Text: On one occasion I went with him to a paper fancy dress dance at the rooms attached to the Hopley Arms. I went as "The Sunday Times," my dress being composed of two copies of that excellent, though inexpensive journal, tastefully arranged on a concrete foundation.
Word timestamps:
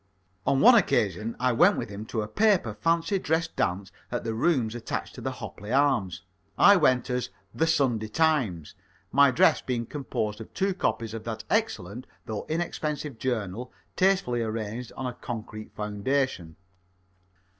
On 0.47 0.61
one 0.61 0.73
occasion 0.73 1.35
I 1.39 1.51
went 1.53 1.77
with 1.77 1.89
him 1.89 2.07
to 2.07 2.23
a 2.23 2.27
paper 2.27 2.73
fancy 2.73 3.19
dress 3.19 3.47
dance 3.47 3.91
at 4.11 4.23
the 4.23 4.33
rooms 4.33 4.73
attached 4.73 5.13
to 5.13 5.21
the 5.21 5.33
Hopley 5.33 5.71
Arms. 5.71 6.23
I 6.57 6.75
went 6.75 7.11
as 7.11 7.29
"The 7.53 7.67
Sunday 7.67 8.07
Times," 8.07 8.73
my 9.11 9.29
dress 9.29 9.61
being 9.61 9.85
composed 9.85 10.41
of 10.41 10.51
two 10.55 10.73
copies 10.73 11.13
of 11.13 11.23
that 11.25 11.43
excellent, 11.51 12.07
though 12.25 12.47
inexpensive 12.49 13.19
journal, 13.19 13.71
tastefully 13.95 14.41
arranged 14.41 14.91
on 14.97 15.05
a 15.05 15.13
concrete 15.13 15.71
foundation. 15.75 16.55